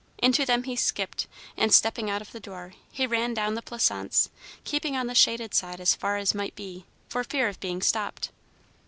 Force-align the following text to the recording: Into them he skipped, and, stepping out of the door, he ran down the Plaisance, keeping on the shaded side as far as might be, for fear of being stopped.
Into 0.17 0.47
them 0.47 0.63
he 0.63 0.75
skipped, 0.75 1.27
and, 1.55 1.71
stepping 1.71 2.09
out 2.09 2.23
of 2.23 2.31
the 2.31 2.39
door, 2.39 2.73
he 2.91 3.05
ran 3.05 3.35
down 3.35 3.53
the 3.53 3.61
Plaisance, 3.61 4.31
keeping 4.63 4.97
on 4.97 5.05
the 5.05 5.13
shaded 5.13 5.53
side 5.53 5.79
as 5.79 5.93
far 5.93 6.17
as 6.17 6.33
might 6.33 6.55
be, 6.55 6.85
for 7.07 7.23
fear 7.23 7.47
of 7.47 7.59
being 7.59 7.83
stopped. 7.83 8.31